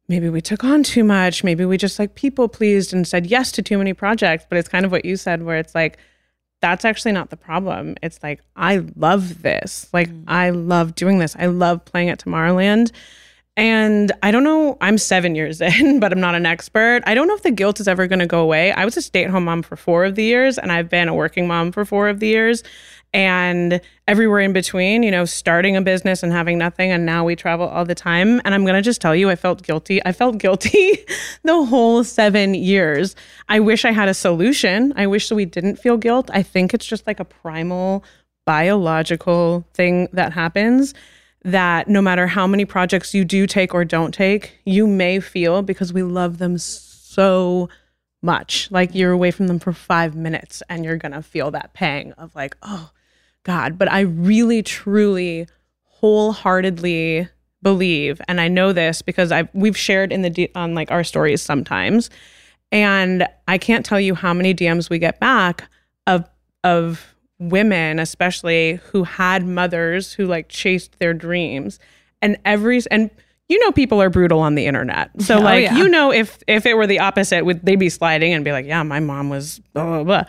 [0.08, 1.44] maybe we took on too much.
[1.44, 4.46] Maybe we just like people pleased and said yes to too many projects.
[4.48, 5.98] But it's kind of what you said, where it's like,
[6.60, 7.94] that's actually not the problem.
[8.02, 9.88] It's like, I love this.
[9.92, 10.24] Like, mm.
[10.26, 11.36] I love doing this.
[11.38, 12.90] I love playing at Tomorrowland.
[13.56, 17.02] And I don't know, I'm seven years in, but I'm not an expert.
[17.06, 18.72] I don't know if the guilt is ever going to go away.
[18.72, 21.08] I was a stay at home mom for four of the years, and I've been
[21.08, 22.62] a working mom for four of the years.
[23.14, 26.92] And everywhere in between, you know, starting a business and having nothing.
[26.92, 28.40] And now we travel all the time.
[28.44, 30.04] And I'm going to just tell you, I felt guilty.
[30.04, 30.98] I felt guilty
[31.42, 33.16] the whole seven years.
[33.48, 34.92] I wish I had a solution.
[34.96, 36.30] I wish we didn't feel guilt.
[36.32, 38.04] I think it's just like a primal
[38.44, 40.94] biological thing that happens
[41.44, 45.62] that no matter how many projects you do take or don't take, you may feel
[45.62, 47.68] because we love them so
[48.22, 48.70] much.
[48.70, 52.12] Like you're away from them for five minutes and you're going to feel that pang
[52.12, 52.90] of like, oh
[53.44, 53.78] God.
[53.78, 55.46] But I really, truly,
[55.84, 57.28] wholeheartedly
[57.62, 61.42] believe, and I know this because I've, we've shared in the, on like our stories
[61.42, 62.10] sometimes.
[62.70, 65.68] And I can't tell you how many DMs we get back
[66.06, 66.28] of,
[66.64, 71.78] of women, especially who had mothers who like chased their dreams
[72.20, 73.10] and every, and
[73.48, 75.10] you know, people are brutal on the internet.
[75.22, 75.76] So Oh, like, yeah.
[75.78, 78.66] you know, if, if it were the opposite, would they be sliding and be like,
[78.66, 80.24] yeah, my mom was blah, blah, blah.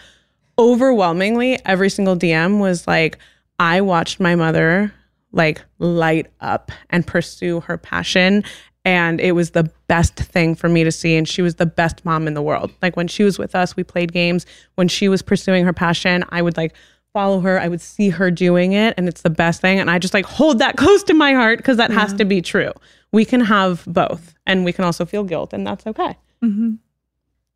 [0.60, 3.17] Overwhelmingly, every single DM was like,
[3.60, 4.93] I watched my mother
[5.32, 8.43] like light up and pursue her passion.
[8.84, 11.15] And it was the best thing for me to see.
[11.15, 12.72] And she was the best mom in the world.
[12.82, 14.45] Like when she was with us, we played games.
[14.76, 16.76] When she was pursuing her passion, I would like
[17.13, 17.60] follow her.
[17.60, 18.93] I would see her doing it.
[18.98, 19.80] And it's the best thing.
[19.80, 22.41] And I just like hold that close to my heart because that has to be
[22.41, 22.74] true.
[23.13, 26.17] We can have both and we can also feel guilt, and that's okay.
[26.43, 26.76] Mm-hmm.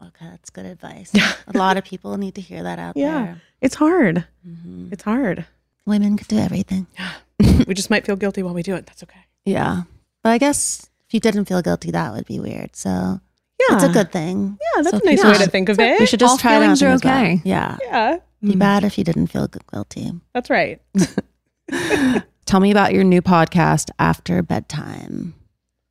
[0.01, 1.11] Okay, that's good advice.
[1.47, 3.23] a lot of people need to hear that out Yeah.
[3.25, 3.41] there.
[3.61, 4.25] It's hard.
[4.47, 4.91] Mhm.
[4.91, 5.45] It's hard.
[5.85, 6.87] Women can do everything.
[7.67, 8.85] we just might feel guilty while we do it.
[8.85, 9.19] That's okay.
[9.45, 9.83] Yeah.
[10.23, 12.75] But I guess if you didn't feel guilty, that would be weird.
[12.75, 13.75] So Yeah.
[13.75, 14.57] it's a good thing.
[14.61, 15.99] Yeah, that's So a nice people way to think of it.
[15.99, 17.13] We should just All try it out are as well.
[17.17, 17.41] okay.
[17.45, 17.77] Yeah.
[17.83, 20.11] Yeah, Be bad if you didn't feel guilty.
[20.33, 20.81] that's right.
[22.45, 25.33] Tell me about your new podcast, After Bedtime.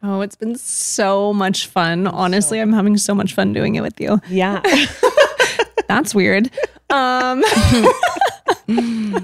[0.02, 2.08] Oh, it's been so much fun.
[2.08, 4.20] Honestly, I'm having so much fun doing it with you.
[4.28, 4.60] Yeah.
[5.88, 6.50] That's weird.
[6.90, 7.44] Um,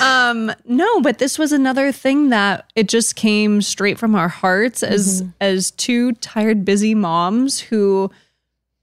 [0.00, 4.82] um, no, but this was another thing that it just came straight from our hearts
[4.82, 8.10] as as two tired, busy moms who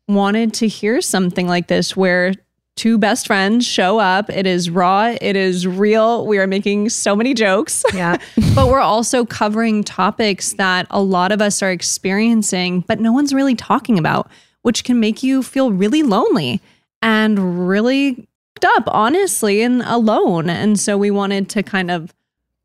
[0.07, 2.33] wanted to hear something like this where
[2.77, 4.29] two best friends show up.
[4.29, 6.25] It is raw, it is real.
[6.25, 7.83] We are making so many jokes.
[7.93, 8.17] yeah.
[8.55, 13.33] but we're also covering topics that a lot of us are experiencing, but no one's
[13.33, 16.61] really talking about, which can make you feel really lonely
[17.01, 18.27] and really
[18.63, 20.49] up, honestly, and alone.
[20.49, 22.13] And so we wanted to kind of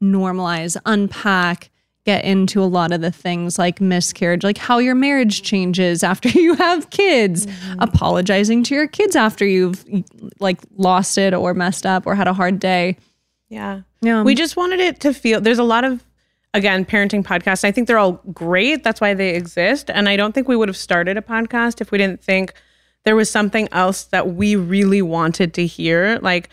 [0.02, 1.70] normalize, unpack,
[2.04, 6.28] get into a lot of the things like miscarriage, like how your marriage changes after
[6.38, 7.80] you have kids, mm-hmm.
[7.80, 9.84] apologizing to your kids after you've
[10.40, 12.96] like lost it or messed up or had a hard day.
[13.48, 13.82] Yeah.
[14.00, 14.22] Yeah.
[14.22, 16.02] We just wanted it to feel there's a lot of
[16.54, 17.64] again parenting podcasts.
[17.64, 18.82] I think they're all great.
[18.82, 19.90] That's why they exist.
[19.90, 22.52] And I don't think we would have started a podcast if we didn't think
[23.04, 26.18] there was something else that we really wanted to hear.
[26.20, 26.50] Like,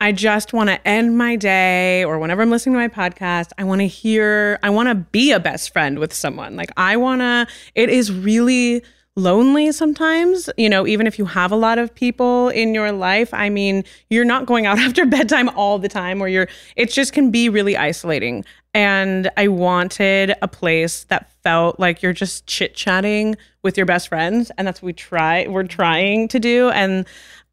[0.00, 3.64] I just want to end my day or whenever I'm listening to my podcast, I
[3.64, 6.54] want to hear, I want to be a best friend with someone.
[6.54, 8.84] Like, I want to, it is really
[9.18, 13.32] lonely sometimes, you know, even if you have a lot of people in your life.
[13.32, 17.14] I mean, you're not going out after bedtime all the time or you're, it just
[17.14, 18.44] can be really isolating.
[18.74, 24.08] And I wanted a place that felt like you're just chit chatting with your best
[24.08, 24.50] friends.
[24.58, 26.68] And that's what we try, we're trying to do.
[26.68, 27.06] And,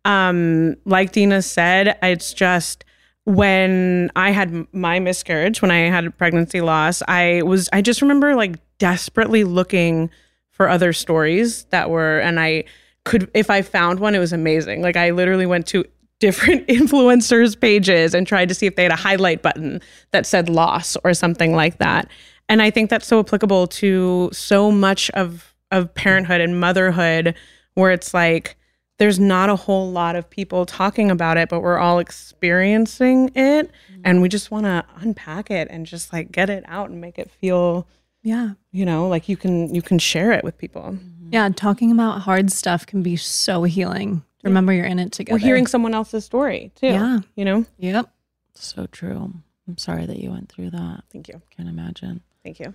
[0.06, 2.86] um, like Deena said, it's just,
[3.26, 8.36] when I had my miscarriage, when I had pregnancy loss, I was, I just remember
[8.36, 10.10] like desperately looking
[10.52, 12.66] for other stories that were, and I
[13.06, 14.82] could, if I found one, it was amazing.
[14.82, 15.86] Like I literally went to
[16.20, 19.82] different influencers' pages and tried to see if they had a highlight button
[20.12, 22.10] that said loss or something like that.
[22.50, 27.36] And I think that's so applicable to so much of, of parenthood and motherhood
[27.76, 28.58] where it's like,
[29.04, 33.70] there's not a whole lot of people talking about it, but we're all experiencing it.
[34.06, 37.20] And we just want to unpack it and just like get it out and make
[37.20, 37.86] it feel
[38.22, 38.52] Yeah.
[38.72, 41.30] you know like you can you can share it with people mm-hmm.
[41.34, 41.50] Yeah.
[41.54, 44.24] Talking about hard stuff can be so healing.
[44.44, 45.36] Remember, you're in it together.
[45.36, 47.20] we're hearing someone else's story too Yeah.
[47.36, 48.10] you know Yep.
[48.56, 49.34] So true.
[49.68, 51.04] I'm sorry that you went through that.
[51.12, 52.22] thank you Can't imagine.
[52.42, 52.74] thank you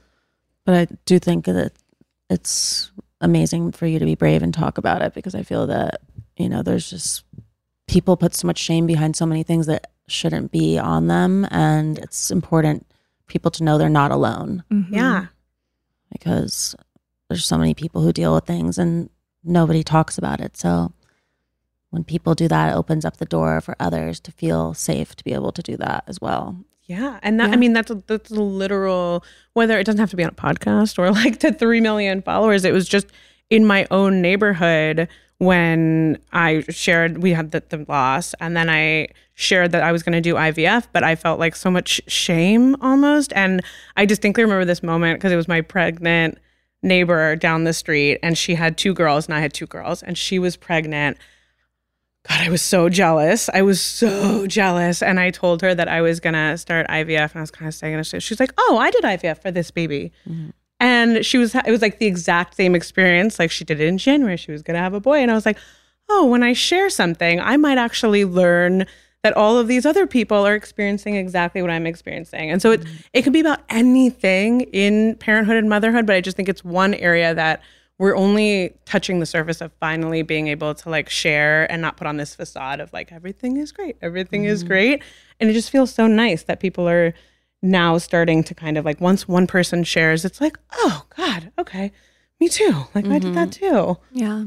[0.66, 1.72] But I do think that
[2.28, 6.00] it's amazing for you to be brave and talk about it because I feel that,
[6.38, 7.24] you know, there's just
[7.86, 11.46] people put so much shame behind so many things that shouldn't be on them.
[11.50, 12.86] And it's important
[13.26, 14.86] people to know they're not alone Mhm.
[14.90, 15.26] yeah
[16.10, 16.74] because
[17.28, 19.10] there's so many people who deal with things and
[19.44, 20.56] nobody talks about it.
[20.56, 20.92] So
[21.90, 25.24] when people do that, it opens up the door for others to feel safe to
[25.24, 26.56] be able to do that as well.
[26.86, 29.22] yeah and that i mean that's a, that's a literal
[29.52, 32.64] whether it doesn't have to be on a podcast or like to 3 million followers
[32.64, 33.08] it was just
[33.50, 35.06] in my own neighborhood
[35.38, 40.02] when i shared we had the, the loss and then i shared that i was
[40.02, 43.62] going to do ivf but i felt like so much shame almost and
[43.96, 46.38] i distinctly remember this moment because it was my pregnant
[46.82, 50.18] neighbor down the street and she had two girls and i had two girls and
[50.18, 51.16] she was pregnant
[52.28, 53.48] God, I was so jealous.
[53.48, 55.02] I was so jealous.
[55.02, 57.68] And I told her that I was going to start IVF and I was kind
[57.68, 58.02] of saying.
[58.02, 60.12] She's like, oh, I did IVF for this baby.
[60.28, 60.50] Mm-hmm.
[60.80, 63.38] And she was, it was like the exact same experience.
[63.38, 64.36] Like she did it in January.
[64.36, 65.18] She was going to have a boy.
[65.18, 65.58] And I was like,
[66.08, 68.86] oh, when I share something, I might actually learn
[69.24, 72.50] that all of these other people are experiencing exactly what I'm experiencing.
[72.50, 72.96] And so it, mm-hmm.
[73.12, 76.94] it can be about anything in parenthood and motherhood, but I just think it's one
[76.94, 77.60] area that
[77.98, 82.06] we're only touching the surface of finally being able to like share and not put
[82.06, 84.68] on this facade of like everything is great, everything is mm-hmm.
[84.68, 85.02] great.
[85.40, 87.12] And it just feels so nice that people are
[87.62, 91.92] now starting to kind of like once one person shares, it's like, oh God, okay,
[92.40, 92.84] me too.
[92.94, 93.94] Like I did that mm-hmm.
[93.94, 93.98] too.
[94.12, 94.44] Yeah.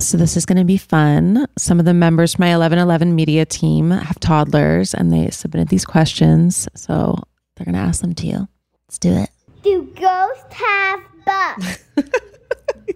[0.00, 1.46] So this is going to be fun.
[1.56, 5.84] Some of the members from my 1111 media team have toddlers and they submitted these
[5.84, 6.68] questions.
[6.74, 7.16] So
[7.54, 8.48] they're going to ask them to you.
[8.88, 9.30] Let's do it.
[9.62, 11.84] Do ghosts have butts?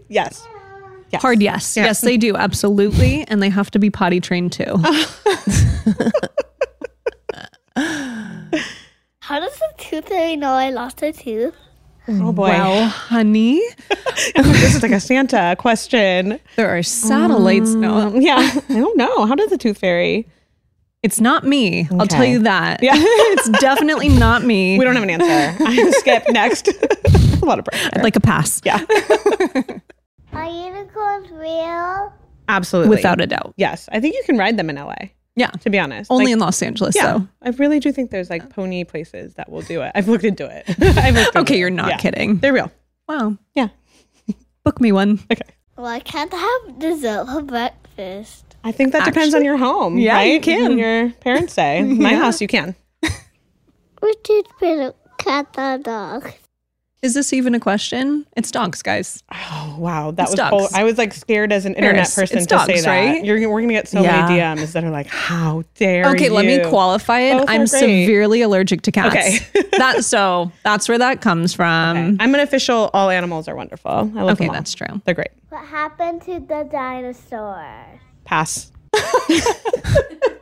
[0.09, 0.47] Yes.
[1.11, 1.23] Yes.
[1.23, 1.77] Hard yes.
[1.77, 2.37] Yes, they do.
[2.37, 3.25] Absolutely.
[3.29, 4.65] And they have to be potty trained too.
[9.29, 11.55] How does the tooth fairy know I lost a tooth?
[12.09, 12.49] Oh boy.
[12.49, 13.61] Well, honey,
[14.35, 16.41] this is like a Santa question.
[16.57, 17.75] there are satellites.
[17.75, 18.39] No, Um, yeah.
[18.71, 19.27] I don't know.
[19.27, 20.27] How does the tooth fairy?
[21.03, 21.87] it's not me.
[21.93, 22.83] I'll tell you that.
[22.83, 22.93] Yeah.
[22.97, 24.79] it's definitely not me.
[24.79, 25.65] We don't have an answer.
[25.65, 26.69] I skip next.
[26.69, 27.91] a lot of pressure.
[27.93, 28.61] I'd like a pass.
[28.65, 28.85] Yeah.
[30.33, 32.13] Are unicorns real?
[32.49, 32.97] Absolutely.
[32.97, 33.53] Without a doubt.
[33.59, 33.89] Yes.
[33.93, 34.95] I think you can ride them in LA,
[35.39, 35.51] Yeah.
[35.51, 36.11] to be honest.
[36.11, 37.13] Only Like, in Los Angeles, Yeah.
[37.19, 37.29] though.
[37.43, 39.93] I really do think there's like pony places that will do it.
[39.95, 40.65] I've looked into it.
[40.99, 41.59] I've looked into Okay, it.
[41.59, 41.97] you're not Yeah.
[41.99, 42.39] kidding.
[42.39, 42.71] They're real.
[43.09, 43.37] Wow.
[43.55, 43.69] Yeah.
[44.65, 45.21] Book me one.
[45.31, 45.43] Okay.
[45.77, 48.45] Why can't I have dessert for breakfast?
[48.65, 49.97] I think that depends on your home.
[49.99, 50.43] Yeah, you right?
[50.43, 50.69] can.
[50.71, 51.83] When your parents say.
[52.09, 52.75] My house, you can.
[54.01, 56.33] Which is better, cat or dog?
[57.01, 58.27] Is this even a question?
[58.37, 59.23] It's dogs, guys.
[59.33, 60.37] Oh wow, that It's was.
[60.37, 60.51] dogs.
[60.51, 60.71] Cold.
[60.75, 62.89] I was like scared as an internet Paris, person it's to say that.
[62.89, 63.25] right?
[63.25, 64.23] You're, we're gonna get so Yeah.
[64.27, 66.15] many DMs that are like, "How dare you?
[66.15, 67.39] Okay, let me qualify it.
[67.39, 69.15] Both I'm severely allergic to cats.
[69.15, 69.39] Okay.
[69.79, 71.97] that so that's where that comes from.
[71.97, 72.17] Okay.
[72.19, 72.91] I'm an official.
[72.93, 73.91] All animals are wonderful.
[73.93, 74.55] I love Okay, them all.
[74.55, 75.01] that's true.
[75.05, 75.31] They're great.
[75.51, 78.01] What happened to the dinosaurs?
[78.25, 78.73] Pass.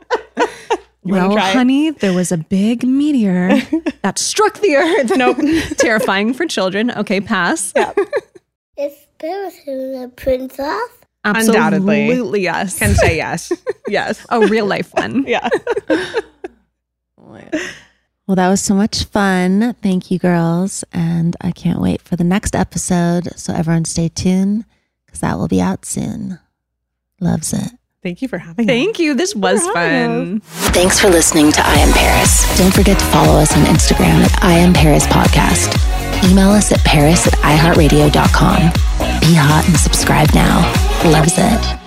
[1.07, 1.55] You well, try it?
[1.55, 3.61] honey, there was a big meteor
[4.01, 5.15] that struck the earth.
[5.15, 5.37] Nope.
[5.77, 6.91] Terrifying for children.
[6.91, 7.73] Okay, pass.
[8.77, 10.89] Is Spirit a princess?
[11.23, 12.09] Undoubtedly.
[12.09, 12.77] Absolutely yes.
[12.77, 13.53] Can say yes.
[13.87, 14.25] yes.
[14.29, 15.23] a real life one.
[15.25, 15.47] Yeah.
[18.27, 19.73] Well, that was so much fun.
[19.81, 20.83] Thank you, girls.
[20.91, 23.29] And I can't wait for the next episode.
[23.39, 24.65] So everyone stay tuned
[25.05, 26.37] because that will be out soon.
[27.21, 27.71] Loves it.
[28.07, 28.71] Thank you for having me.
[28.71, 29.15] Thank you.
[29.15, 30.71] This was having fun.
[30.71, 32.57] Thanks for listening to I Am Paris.
[32.57, 35.75] Don't forget to follow us on Instagram at I Am Paris Podcast.
[36.31, 38.59] Email us at paris at iheartradio.com.
[39.19, 40.61] Be hot and subscribe now.
[41.11, 41.86] Loves it.